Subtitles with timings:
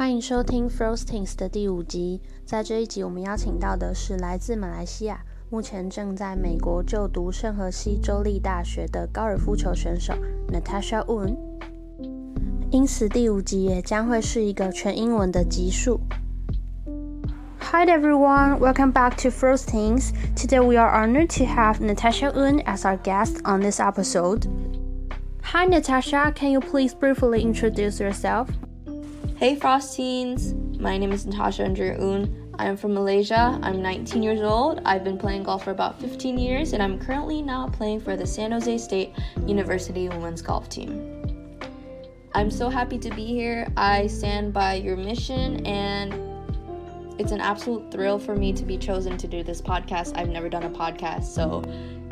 [0.00, 2.22] 欢迎收听 Frostings 的第五集。
[2.46, 10.14] 在这一集，我们邀请到的是来自马来西亚，目前正在美国就读圣何西州立大学的高尔夫球选手
[10.50, 11.36] Natasha Oon。
[12.70, 16.00] 因此，第五集也将会是一个全英文的集数。
[17.58, 20.12] Hi everyone, welcome back to First Things.
[20.34, 24.46] Today we are honored to have Natasha Oon as our guest on this episode.
[25.42, 28.48] Hi Natasha, can you please briefly introduce yourself?
[29.40, 32.52] Hey Frostings, my name is Natasha Andrea Oon.
[32.58, 33.58] I am from Malaysia.
[33.62, 34.82] I'm 19 years old.
[34.84, 38.26] I've been playing golf for about 15 years, and I'm currently now playing for the
[38.26, 39.14] San Jose State
[39.46, 41.58] University women's golf team.
[42.34, 43.66] I'm so happy to be here.
[43.78, 46.12] I stand by your mission, and
[47.18, 50.18] it's an absolute thrill for me to be chosen to do this podcast.
[50.18, 51.62] I've never done a podcast, so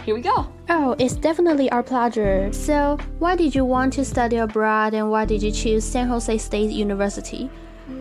[0.09, 0.51] here we go.
[0.71, 2.51] Oh, it's definitely our pleasure.
[2.51, 6.39] So, why did you want to study abroad and why did you choose San Jose
[6.39, 7.51] State University?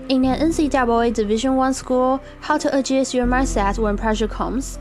[0.08, 4.80] In an NCAA Division 1 school, how to adjust your mindset when pressure comes?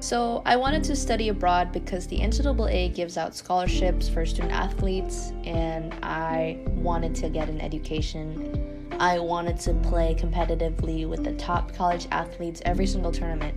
[0.00, 5.30] So, I wanted to study abroad because the NCAA gives out scholarships for student athletes,
[5.44, 8.88] and I wanted to get an education.
[8.98, 13.56] I wanted to play competitively with the top college athletes every single tournament.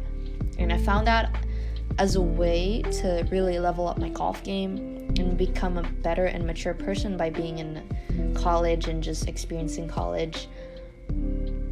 [0.60, 1.36] And I found that
[2.00, 4.78] as a way to really level up my golf game
[5.18, 10.48] and become a better and mature person by being in college and just experiencing college.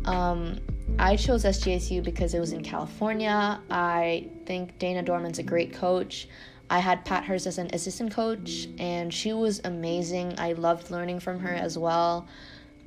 [0.06, 0.60] Um,
[1.00, 3.60] I chose SJSU because it was in California.
[3.70, 6.28] I think Dana Dormann's a great coach.
[6.70, 10.36] I had Pat Hurst as an assistant coach, and she was amazing.
[10.38, 12.28] I loved learning from her as well.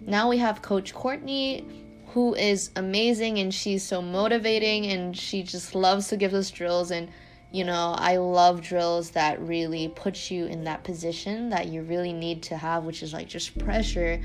[0.01, 1.67] Now we have Coach Courtney,
[2.09, 6.91] who is amazing, and she's so motivating, and she just loves to give us drills
[6.91, 7.11] and
[7.55, 12.13] you know, I love drills that really put you in that position that you really
[12.13, 14.21] need to have, which is like just pressure.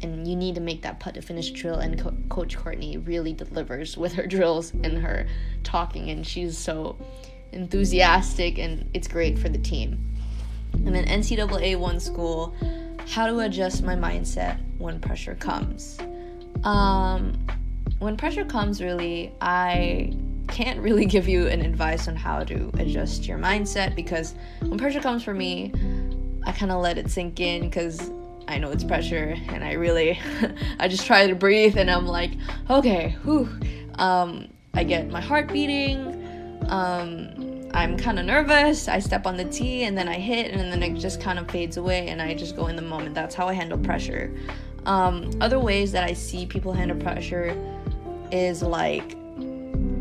[0.00, 1.74] And you need to make that putt to finish drill.
[1.74, 5.26] And Co- Coach Courtney really delivers with her drills and her
[5.62, 6.08] talking.
[6.08, 6.96] And she's so
[7.52, 10.02] enthusiastic, and it's great for the team.
[10.72, 12.54] And then NCAA one school,
[13.08, 15.98] how to adjust my mindset when pressure comes.
[16.64, 17.46] Um,
[17.98, 20.14] when pressure comes, really, I
[20.50, 25.00] can't really give you an advice on how to adjust your mindset because when pressure
[25.00, 25.72] comes for me,
[26.44, 28.10] I kind of let it sink in because
[28.48, 30.18] I know it's pressure and I really
[30.80, 32.32] I just try to breathe and I'm like,
[32.68, 33.48] okay, whew.
[33.94, 35.98] Um, I get my heart beating.
[36.68, 38.88] Um, I'm kind of nervous.
[38.88, 41.48] I step on the tee and then I hit and then it just kind of
[41.50, 43.14] fades away and I just go in the moment.
[43.14, 44.34] That's how I handle pressure.
[44.86, 47.56] Um, other ways that I see people handle pressure
[48.32, 49.16] is like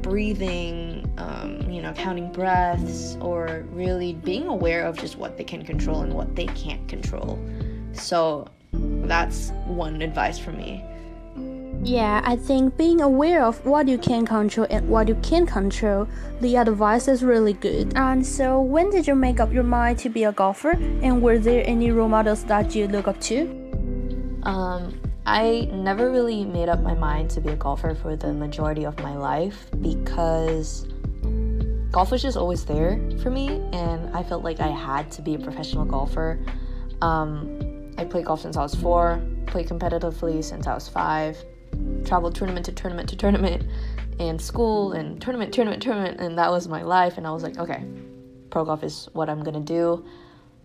[0.10, 5.64] breathing, um, you know, counting breaths, or really being aware of just what they can
[5.64, 7.40] control and what they can't control.
[7.94, 10.84] So that's one advice for me.
[11.82, 16.10] Yeah, I think being aware of what you can control and what you can't control,
[16.42, 17.94] the advice is really good.
[17.96, 20.72] And so, when did you make up your mind to be a golfer?
[21.02, 23.48] And were there any role models that you look up to?
[24.44, 28.86] Um, I never really made up my mind to be a golfer for the majority
[28.86, 30.88] of my life because
[31.92, 35.36] golf was just always there for me, and I felt like I had to be
[35.36, 36.40] a professional golfer.
[37.02, 41.38] Um, I played golf since I was four, played competitively since I was five,
[42.06, 43.64] traveled tournament to tournament to tournament,
[44.20, 47.18] and school and tournament, tournament, tournament, and that was my life.
[47.18, 47.84] And I was like, okay,
[48.50, 50.06] pro golf is what I'm gonna do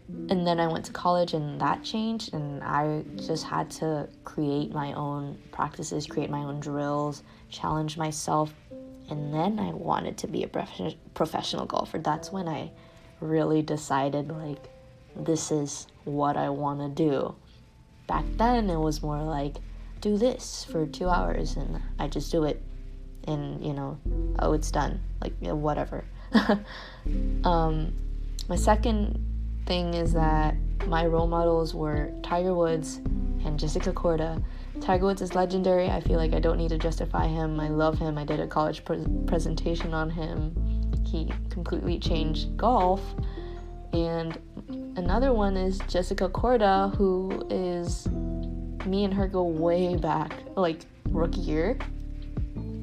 [0.09, 4.73] and then I went to college and that changed and I just had to create
[4.73, 8.53] my own practices, create my own drills, challenge myself
[9.11, 11.99] and then I wanted to be a prof- professional golfer.
[11.99, 12.71] That's when I
[13.21, 14.69] really decided like
[15.17, 17.35] this is what I want to do.
[18.07, 19.57] Back then it was more like
[20.01, 22.63] do this for 2 hours and I just do it
[23.27, 23.99] and you know,
[24.39, 25.01] oh it's done.
[25.23, 26.05] Like whatever.
[27.45, 27.95] um
[28.49, 29.34] my second
[29.67, 32.97] thing is that my role models were Tiger Woods
[33.45, 34.43] and Jessica Korda.
[34.81, 35.89] Tiger Woods is legendary.
[35.89, 37.59] I feel like I don't need to justify him.
[37.61, 38.19] I love him.
[38.19, 40.55] I did a college pre- presentation on him.
[41.07, 43.01] He completely changed golf.
[43.93, 44.39] And
[44.97, 48.09] another one is Jessica Korda, who is
[48.87, 51.79] me and her go way back, like rookie year.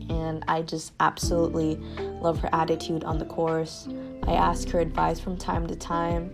[0.09, 1.75] And I just absolutely
[2.21, 3.87] love her attitude on the course.
[4.23, 6.31] I ask her advice from time to time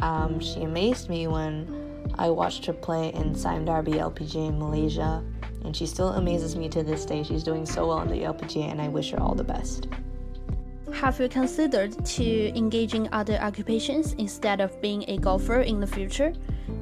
[0.00, 5.22] um, she amazed me when I watched her play in Sime Darby LPGA in Malaysia,
[5.64, 7.22] and she still amazes me to this day.
[7.22, 9.88] She's doing so well in the LPGA, and I wish her all the best.
[10.92, 15.86] Have you considered to engage in other occupations instead of being a golfer in the
[15.86, 16.32] future?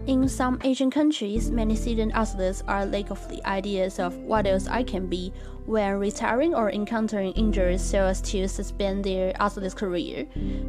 [0.06, 4.66] In some Asian countries, many student athletes are lack of the ideas of what else
[4.66, 5.32] I can be
[5.66, 10.26] when retiring or encountering injuries so as to suspend their athletic career.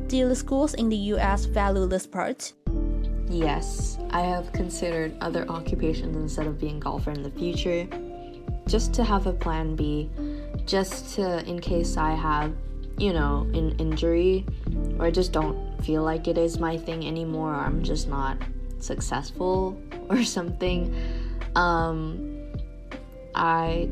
[0.08, 2.54] Do the schools in the US value this part?
[3.30, 7.88] Yes, I have considered other occupations instead of being golfer in the future,
[8.68, 10.10] just to have a plan B,
[10.66, 12.54] just to in case I have,
[12.98, 14.46] you know, an injury
[14.98, 18.38] or I just don't feel like it is my thing anymore or I'm just not
[18.86, 20.96] successful or something.
[21.56, 22.36] Um
[23.34, 23.90] I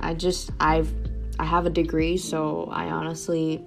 [0.00, 0.92] I just I've
[1.38, 3.62] I have a degree, so I honestly,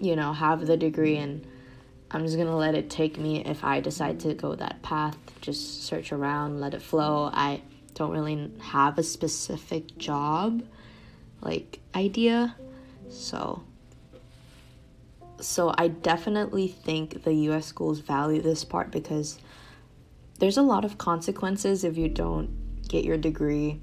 [0.00, 1.46] you know, have the degree and
[2.10, 5.16] I'm just gonna let it take me if I decide to go that path.
[5.40, 7.30] Just search around, let it flow.
[7.32, 7.60] I
[7.94, 10.62] don't really have a specific job
[11.40, 12.56] like idea.
[13.08, 13.62] So
[15.40, 19.38] so I definitely think the US schools value this part because
[20.38, 22.50] there's a lot of consequences if you don't
[22.88, 23.80] get your degree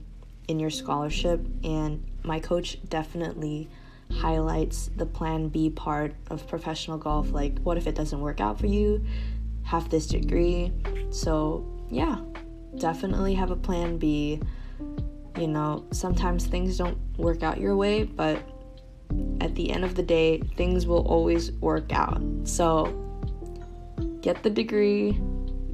[0.47, 3.69] in your scholarship and my coach definitely
[4.11, 7.31] highlights the plan B part of professional golf.
[7.31, 9.03] Like, what if it doesn't work out for you?
[9.63, 10.73] Have this degree.
[11.09, 12.19] So, yeah,
[12.77, 14.39] definitely have a plan B.
[15.37, 18.37] You know, sometimes things don't work out your way, but
[19.39, 22.21] at the end of the day, things will always work out.
[22.43, 22.97] So,
[24.21, 25.19] get the degree,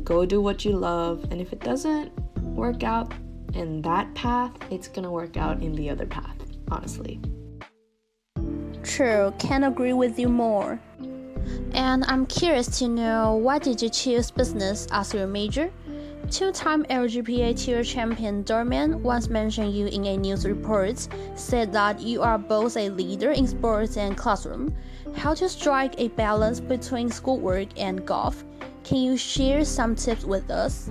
[0.08, 2.18] go do what you love, and if it doesn't
[2.56, 3.14] work out
[3.54, 6.38] in that path, it's gonna work out in the other path,
[6.72, 7.20] honestly.
[8.84, 10.80] True, can't agree with you more.
[11.74, 15.70] And I'm curious to know why did you choose business as your major?
[16.32, 21.06] Two-time LGPA Tour champion Dormann once mentioned you in a news report,
[21.36, 24.74] said that you are both a leader in sports and classroom.
[25.16, 28.46] How to strike a balance between schoolwork and golf?
[28.88, 30.90] Can you share some tips with us?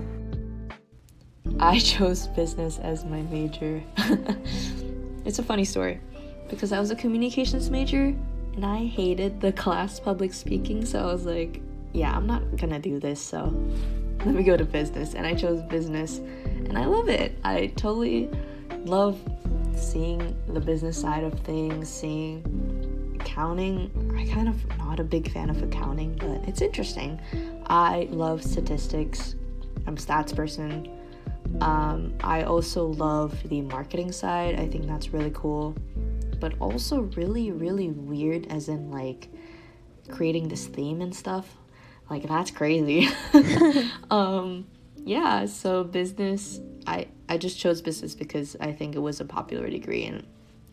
[1.58, 3.82] I chose business as my major.
[5.24, 5.98] it's a funny story
[6.50, 8.14] because I was a communications major
[8.54, 11.62] and I hated the class public speaking, so I was like,
[11.94, 13.44] yeah, I'm not gonna do this, so
[14.26, 15.14] let me go to business.
[15.14, 17.38] And I chose business and I love it.
[17.44, 18.28] I totally
[18.84, 19.18] love
[19.74, 23.90] seeing the business side of things, seeing accounting.
[24.14, 27.20] I kind of not a big fan of accounting, but it's interesting.
[27.66, 29.34] I love statistics.
[29.86, 30.90] I'm a stats person.
[31.60, 34.58] Um, I also love the marketing side.
[34.58, 35.74] I think that's really cool
[36.40, 39.28] but also really, really weird, as in like
[40.10, 41.56] creating this theme and stuff.
[42.08, 43.08] Like that's crazy.
[44.10, 44.66] um,
[45.04, 46.60] yeah, so business.
[46.86, 50.24] I I just chose business because I think it was a popular degree and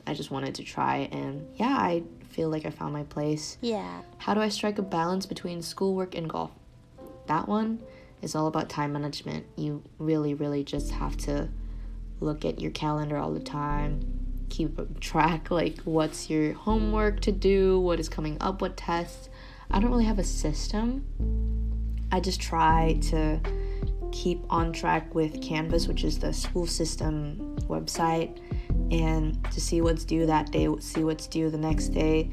[0.05, 3.57] I just wanted to try and yeah, I feel like I found my place.
[3.61, 4.01] Yeah.
[4.19, 6.51] How do I strike a balance between schoolwork and golf?
[7.27, 7.81] That one
[8.21, 9.45] is all about time management.
[9.55, 11.49] You really, really just have to
[12.19, 14.01] look at your calendar all the time,
[14.49, 19.29] keep track like what's your homework to do, what is coming up, what tests.
[19.71, 21.03] I don't really have a system.
[22.11, 23.39] I just try to
[24.11, 28.39] keep on track with Canvas, which is the school system website,
[28.91, 32.29] and to see what's due that day, see what's due the next day.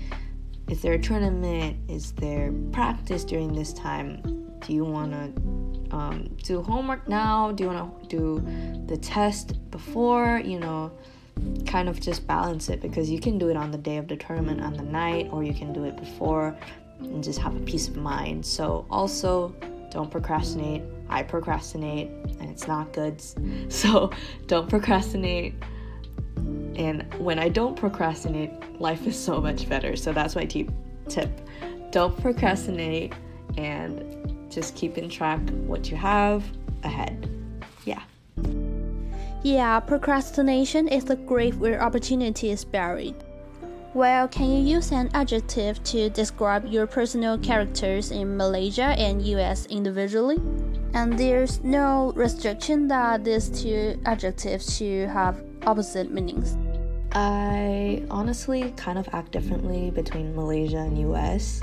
[0.69, 1.79] Is there a tournament?
[1.89, 4.40] Is there practice during this time?
[4.67, 7.53] Do you want to um, do homework now?
[7.53, 10.41] Do you want to do the test before?
[10.45, 10.93] You know,
[11.67, 14.17] kind of just balance it because you can do it on the day of the
[14.17, 16.57] tournament on the night or you can do it before
[17.01, 18.45] and just have a peace of mind.
[18.45, 19.55] So also
[19.91, 20.83] don't procrastinate.
[21.09, 22.09] I procrastinate
[22.41, 23.23] and it's not good.
[23.71, 24.11] So
[24.47, 25.55] don't procrastinate.
[26.37, 29.97] And when I don't procrastinate, life is so much better.
[29.97, 30.71] So that's my tip.
[31.09, 31.31] Tip.
[31.91, 33.15] Don't procrastinate
[33.57, 34.20] and
[34.51, 36.45] just keeping track what you have
[36.83, 37.29] ahead.
[37.85, 38.03] Yeah.
[39.43, 43.15] Yeah, procrastination is the grave where opportunity is buried.
[43.95, 49.67] Well, can you use an adjective to describe your personal characters in Malaysia and US
[49.67, 50.37] individually?
[50.95, 56.57] And there's no restriction that these two adjectives should have opposite meanings.
[57.13, 61.61] I honestly kind of act differently between Malaysia and US.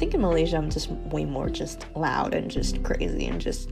[0.00, 3.68] I think in Malaysia I'm just way more just loud and just crazy and just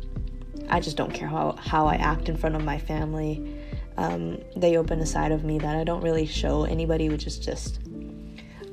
[0.69, 3.59] I just don't care how, how I act in front of my family.
[3.97, 7.39] Um, they open a side of me that I don't really show anybody, which is
[7.39, 7.81] just,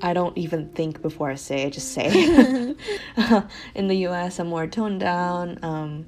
[0.02, 2.08] I don't even think before I say, I just say.
[3.76, 5.58] in the US, I'm more toned down.
[5.64, 6.08] Um,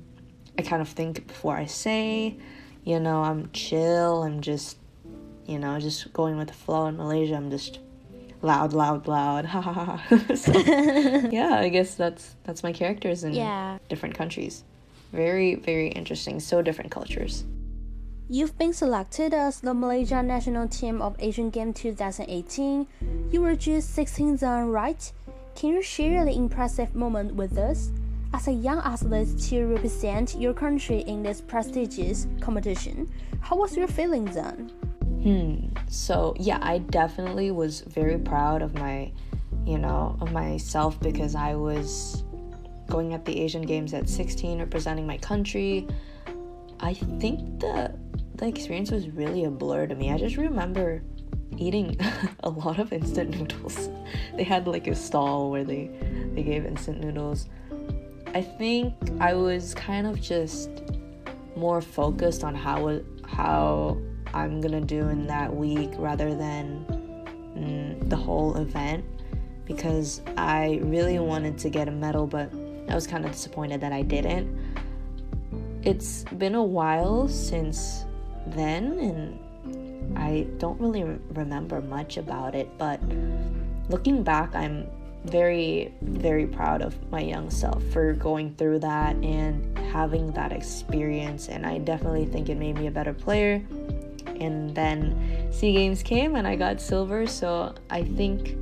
[0.58, 2.38] I kind of think before I say.
[2.84, 4.24] You know, I'm chill.
[4.24, 4.80] I'm just,
[5.46, 6.88] you know, just going with the flow.
[6.88, 7.80] In Malaysia, I'm just
[8.42, 9.46] loud, loud, loud.
[9.54, 10.16] Ha ha ha.
[10.36, 10.52] so,
[11.32, 13.78] yeah, I guess that's that's my characters in yeah.
[13.90, 14.64] different countries.
[15.12, 16.40] very, very interesting.
[16.40, 17.46] So different cultures.
[18.30, 22.86] You've been selected as the Malaysia national team of Asian Games 2018.
[23.32, 25.12] You were just 16 then, right?
[25.56, 27.90] Can you share the impressive moment with us?
[28.34, 33.88] As a young athlete to represent your country in this prestigious competition, how was your
[33.88, 34.72] feeling then?
[35.24, 35.68] Hmm.
[35.88, 39.12] So yeah, I definitely was very proud of my,
[39.66, 42.24] you know, of myself because I was
[42.88, 45.88] going at the Asian Games at 16, representing my country.
[46.80, 47.94] I think the
[48.36, 50.12] the experience was really a blur to me.
[50.12, 51.02] I just remember
[51.58, 51.98] eating
[52.42, 53.90] a lot of instant noodles.
[54.36, 55.90] they had like a stall where they
[56.34, 57.48] they gave instant noodles.
[58.34, 60.70] I think I was kind of just
[61.56, 63.98] more focused on how how
[64.34, 66.86] I'm gonna do in that week rather than
[67.56, 69.04] mm, the whole event
[69.66, 72.52] because I really wanted to get a medal, but
[72.90, 74.48] I was kind of disappointed that I didn't.
[75.84, 78.06] It's been a while since
[78.48, 81.04] then, and I don't really
[81.34, 83.02] remember much about it, but
[83.90, 84.88] looking back, I'm
[85.26, 91.50] very, very proud of my young self for going through that and having that experience.
[91.50, 93.62] And I definitely think it made me a better player.
[94.40, 98.58] And then SEA Games came and I got silver, so I think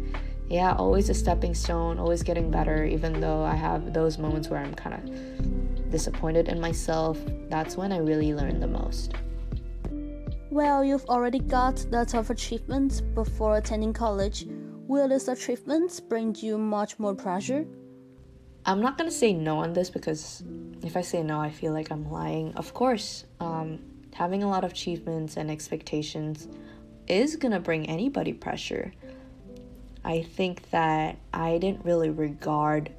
[0.48, 4.60] yeah, always a stepping stone, always getting better, even though I have those moments where
[4.60, 7.18] I'm kind of disappointed in myself.
[7.50, 9.14] That's when I really learn the most.
[10.52, 14.46] Well, you've already got lots of achievements before attending college.
[14.88, 17.66] Will these achievements bring you much more pressure?
[18.66, 20.44] I'm not gonna say no on this because
[20.84, 22.54] if I say no, I feel like I'm lying.
[22.54, 23.80] Of course, um,
[24.16, 26.48] having a lot of achievements and expectations
[27.06, 28.94] is gonna bring anybody pressure.
[30.06, 32.92] I think that I didn't really regard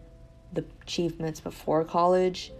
[0.52, 2.52] the achievements before college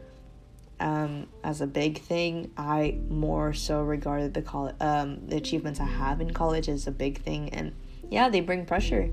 [0.81, 2.51] um, as a big thing.
[2.57, 6.93] I more so regarded the college, um, the achievements I have in college as a
[6.93, 7.75] big thing, and
[8.11, 9.11] yeah, they bring pressure,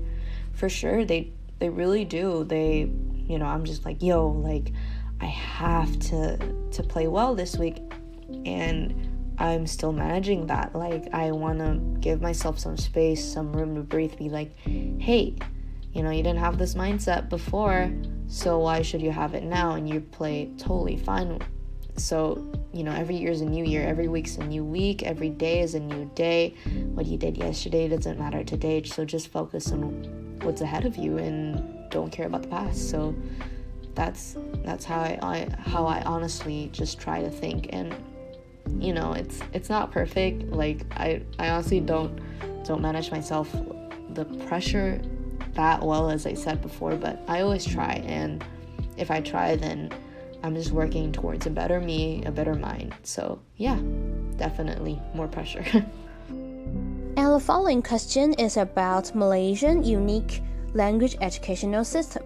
[0.54, 1.04] for sure.
[1.04, 2.44] They they really do.
[2.44, 4.72] They, you know, I'm just like, yo, like,
[5.20, 6.38] I have to
[6.70, 7.82] to play well this week,
[8.46, 10.74] and I'm still managing that.
[10.74, 15.36] Like, I want to give myself some space, some room to breathe, be like, hey,
[15.92, 17.92] you know, you didn't have this mindset before,
[18.26, 19.72] so why should you have it now?
[19.72, 21.40] And you play totally fine.
[21.96, 25.30] So, you know, every year is a new year, every week's a new week, every
[25.30, 26.54] day is a new day.
[26.94, 31.18] What you did yesterday doesn't matter today, so just focus on what's ahead of you
[31.18, 32.90] and don't care about the past.
[32.90, 33.14] So,
[33.94, 37.94] that's that's how I, I how I honestly just try to think and
[38.78, 40.50] you know it's it's not perfect.
[40.50, 42.20] Like i i honestly don't
[42.64, 43.54] don't manage myself
[44.10, 45.00] the pressure
[45.54, 48.02] that well as i said before but i always try.
[48.06, 48.44] And
[48.96, 49.90] if i try then
[50.42, 52.94] i'm just working towards a better me a better mind.
[53.02, 53.78] So yeah
[54.36, 55.64] definitely more pressure.
[57.16, 60.42] And the following question is about malaysian unique
[60.74, 62.24] language educational system.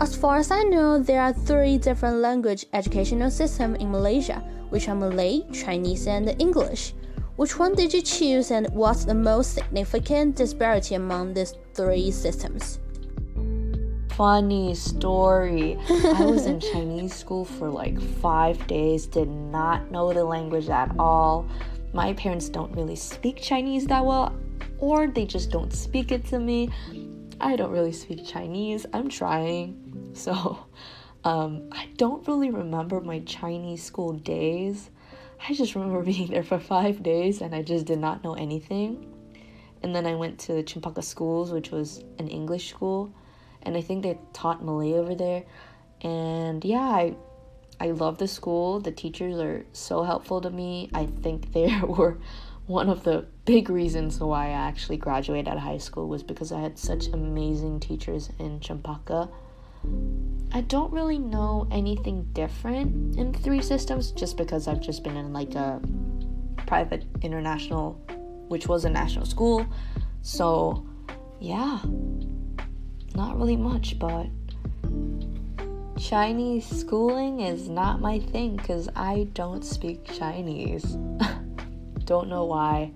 [0.00, 4.42] As far as I know, there are three different language educational systems in Malaysia,
[4.74, 6.94] which are Malay, Chinese, and English.
[7.36, 12.80] Which one did you choose, and what's the most significant disparity among these three systems?
[14.16, 15.78] Funny story.
[15.88, 20.90] I was in Chinese school for like five days, did not know the language at
[20.98, 21.46] all.
[21.92, 24.34] My parents don't really speak Chinese that well,
[24.78, 26.68] or they just don't speak it to me.
[27.40, 28.86] I don't really speak Chinese.
[28.92, 30.10] I'm trying.
[30.14, 30.58] So,
[31.24, 34.90] um, I don't really remember my Chinese school days.
[35.48, 39.10] I just remember being there for five days and I just did not know anything.
[39.82, 43.14] And then I went to Cempaka Schools, which was an English school,
[43.62, 45.44] and I think they taught Malay over there.
[46.00, 47.14] And yeah, I
[47.78, 48.80] I love the school.
[48.80, 50.88] The teachers are so helpful to me.
[50.94, 52.18] I think they were
[52.66, 56.50] one of the big reasons why I actually graduated out of high school was because
[56.50, 59.30] I had such amazing teachers in Cempaka.
[60.52, 65.32] I don't really know anything different in three systems just because I've just been in
[65.32, 65.80] like a
[66.66, 67.94] private international,
[68.48, 69.66] which was a national school.
[70.22, 70.86] So,
[71.40, 71.80] yeah,
[73.14, 74.26] not really much, but
[75.98, 80.96] Chinese schooling is not my thing because I don't speak Chinese.
[82.04, 82.92] don't know why.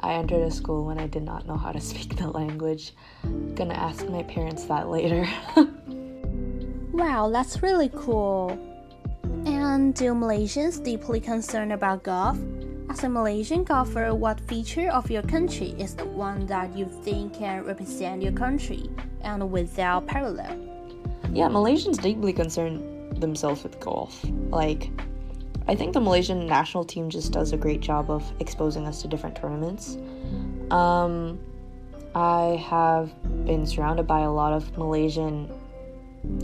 [0.00, 2.92] I entered a school when I did not know how to speak the language.
[3.54, 5.26] Gonna ask my parents that later.
[6.94, 8.58] wow, that's really cool.
[9.46, 12.38] And do Malaysians deeply concerned about golf?
[12.88, 17.34] As a Malaysian golfer, what feature of your country is the one that you think
[17.34, 18.88] can represent your country
[19.22, 20.56] and without parallel?
[21.32, 24.24] Yeah, Malaysians deeply concern themselves with golf.
[24.50, 24.90] Like,
[25.66, 29.08] I think the Malaysian national team just does a great job of exposing us to
[29.08, 29.96] different tournaments.
[30.70, 31.40] Um,
[32.14, 33.10] I have
[33.44, 35.50] been surrounded by a lot of Malaysian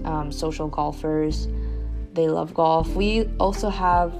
[0.04, 1.48] um, social golfers.
[2.12, 2.88] They love golf.
[2.94, 4.12] We also have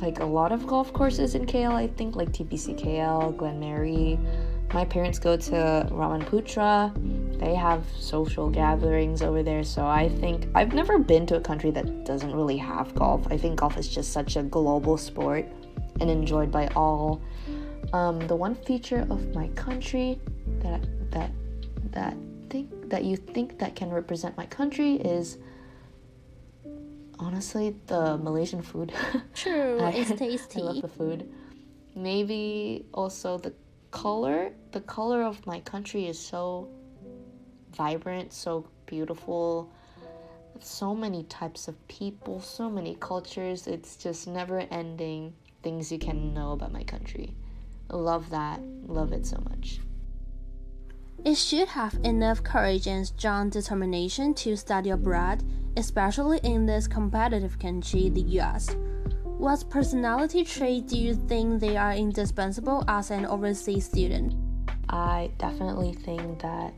[0.00, 4.18] like a lot of golf courses in KL, I think, like TPC KL, Glenmarie.
[4.74, 6.92] My parents go to Rahman Putra.
[7.38, 9.62] They have social gatherings over there.
[9.62, 13.26] So I think I've never been to a country that doesn't really have golf.
[13.30, 15.46] I think golf is just such a global sport
[16.00, 17.22] and enjoyed by all.
[17.92, 20.20] Um, the one feature of my country
[20.60, 21.30] that that
[21.92, 22.16] that
[22.56, 25.38] think that you think that can represent my country is
[27.18, 28.92] honestly the Malaysian food.
[29.34, 30.60] True, I, it's tasty.
[30.62, 31.30] I love the food.
[31.94, 33.52] Maybe also the
[33.90, 34.52] color.
[34.72, 36.68] The color of my country is so
[37.74, 39.70] vibrant, so beautiful.
[40.60, 43.66] So many types of people, so many cultures.
[43.66, 47.34] It's just never ending things you can know about my country.
[47.90, 48.60] Love that.
[48.86, 49.80] Love it so much.
[51.26, 55.42] It should have enough courage and strong determination to study abroad,
[55.76, 58.76] especially in this competitive country, the US.
[59.24, 64.34] What personality trait do you think they are indispensable as an overseas student?
[64.88, 66.72] I definitely think that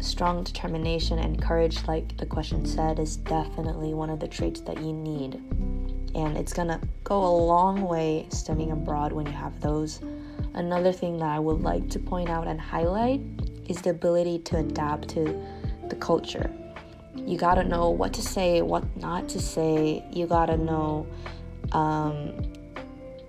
[0.00, 4.78] strong determination and courage, like the question said, is definitely one of the traits that
[4.78, 5.34] you need.
[6.14, 10.00] And it's gonna go a long way studying abroad when you have those.
[10.54, 13.20] Another thing that I would like to point out and highlight
[13.68, 15.40] is the ability to adapt to
[15.88, 16.50] the culture.
[17.16, 20.04] You gotta know what to say, what not to say.
[20.12, 21.06] You gotta know
[21.72, 22.32] um,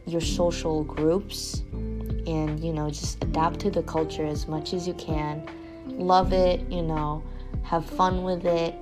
[0.05, 1.63] your social groups
[2.27, 5.47] and you know just adapt to the culture as much as you can
[5.87, 7.23] love it you know
[7.63, 8.75] have fun with it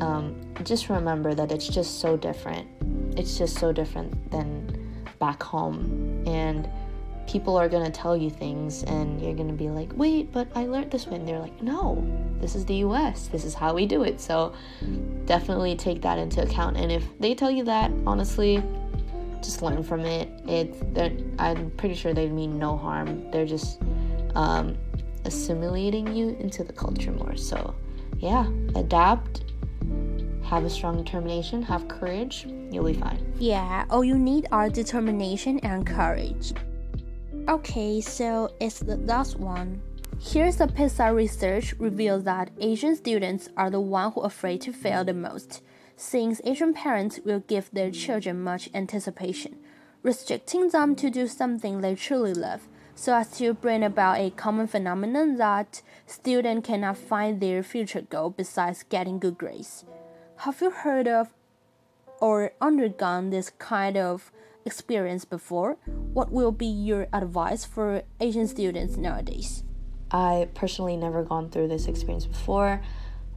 [0.00, 0.34] um,
[0.64, 2.66] just remember that it's just so different
[3.18, 6.68] it's just so different than back home and
[7.26, 10.46] people are going to tell you things and you're going to be like wait but
[10.54, 12.06] i learned this way and they're like no
[12.40, 14.52] this is the us this is how we do it so
[15.24, 18.62] definitely take that into account and if they tell you that honestly
[19.44, 20.28] just learn from it.
[20.48, 20.82] It's
[21.38, 23.30] I'm pretty sure they mean no harm.
[23.30, 23.80] They're just
[24.34, 24.76] um,
[25.24, 27.36] assimilating you into the culture more.
[27.36, 27.74] So,
[28.18, 29.44] yeah, adapt.
[30.44, 31.62] Have a strong determination.
[31.62, 32.46] Have courage.
[32.70, 33.34] You'll be fine.
[33.38, 36.52] Yeah, all you need are determination and courage.
[37.46, 39.82] Okay, so it's the last one.
[40.18, 44.72] Here's a PISA research reveals that Asian students are the one who are afraid to
[44.72, 45.60] fail the most
[45.94, 49.58] since Asian parents will give their children much anticipation,
[50.02, 54.66] restricting them to do something they truly love, so as to bring about a common
[54.66, 59.84] phenomenon that students cannot find their future goal besides getting good grades.
[60.38, 61.28] Have you heard of
[62.20, 64.32] or undergone this kind of
[64.64, 65.76] experience before?
[65.86, 69.62] What will be your advice for Asian students nowadays?
[70.10, 72.80] I personally never gone through this experience before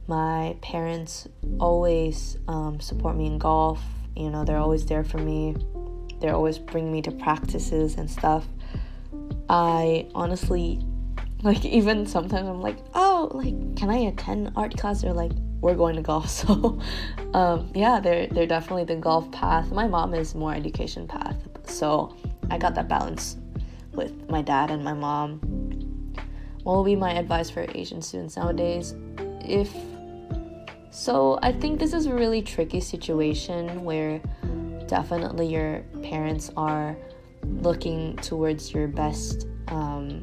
[0.08, 1.28] my parents
[1.60, 3.80] always um, support me in golf.
[4.16, 5.54] You know, they're always there for me.
[6.20, 8.46] They're always bringing me to practices and stuff.
[9.50, 10.80] I honestly,
[11.42, 15.02] like, even sometimes I'm like, oh, like, can I attend art class?
[15.02, 16.28] They're like, we're going to golf.
[16.28, 16.80] So,
[17.34, 19.70] um, yeah, they're they're definitely the golf path.
[19.70, 22.14] My mom is more education path, so
[22.50, 23.36] I got that balance
[23.92, 25.40] with my dad and my mom.
[26.62, 28.94] What will be my advice for Asian students nowadays?
[29.40, 29.74] If
[30.90, 34.20] so I think this is a really tricky situation where
[34.86, 36.96] definitely your parents are
[37.44, 40.22] looking towards your best um,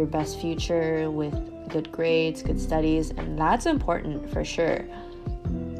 [0.00, 1.34] your best future with
[1.68, 4.82] good grades, good studies, and that's important for sure.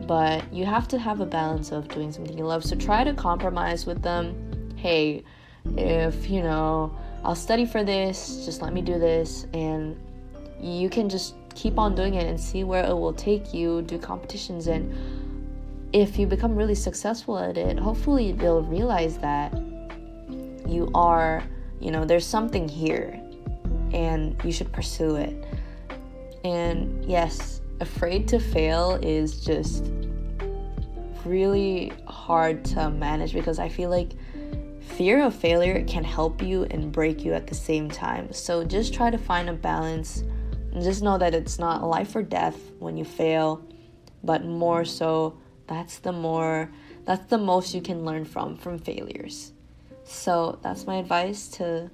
[0.06, 2.62] But you have to have a balance of doing something you love.
[2.64, 4.74] So try to compromise with them.
[4.76, 5.24] Hey,
[5.76, 9.98] if you know, I'll study for this, just let me do this, and
[10.60, 13.98] you can just keep on doing it and see where it will take you, do
[13.98, 14.94] competitions and
[15.92, 19.52] if you become really successful at it, hopefully they'll realize that
[20.64, 21.42] you are,
[21.80, 23.19] you know, there's something here
[23.92, 25.44] and you should pursue it.
[26.44, 29.90] And yes, afraid to fail is just
[31.24, 34.12] really hard to manage because I feel like
[34.80, 38.32] fear of failure can help you and break you at the same time.
[38.32, 40.22] So just try to find a balance
[40.72, 43.62] and just know that it's not life or death when you fail,
[44.22, 46.70] but more so that's the more
[47.04, 49.52] that's the most you can learn from from failures.
[50.04, 51.90] So that's my advice to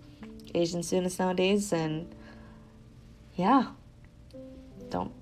[0.57, 2.15] Asian students nowadays and
[3.35, 3.69] yeah.
[4.91, 5.13] Don't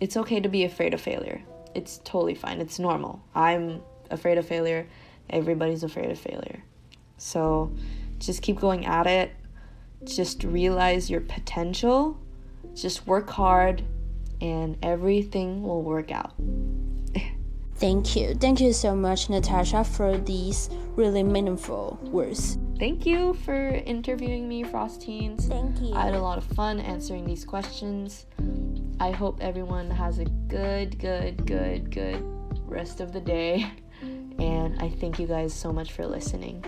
[0.00, 1.42] it's okay to be afraid of failure.
[1.74, 2.60] It's totally fine.
[2.60, 3.22] It's normal.
[3.34, 4.86] I'm afraid of failure.
[5.28, 6.62] everybody's afraid of failure.
[7.18, 7.72] So
[8.18, 9.32] just keep going at it.
[10.04, 12.18] Just realize your potential.
[12.74, 13.82] Just work hard
[14.40, 16.34] and everything will work out.
[17.76, 18.34] Thank you.
[18.34, 22.56] Thank you so much, Natasha, for these really meaningful words.
[22.78, 25.48] Thank you for interviewing me, Frostines.
[25.48, 25.94] Thank you.
[25.94, 28.26] I had a lot of fun answering these questions.
[29.00, 32.22] I hope everyone has a good, good, good, good
[32.66, 33.70] rest of the day.
[34.38, 36.62] And I thank you guys so much for listening.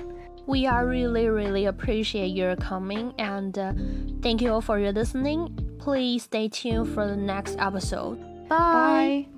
[0.47, 3.75] We are really, really appreciate your coming and uh,
[4.23, 5.77] thank you all for your listening.
[5.79, 8.19] Please stay tuned for the next episode.
[8.49, 9.27] Bye.
[9.29, 9.38] Bye.